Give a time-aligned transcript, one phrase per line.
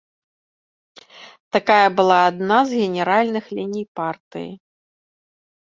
[1.57, 4.51] Такая была адна з генеральных ліній партыі.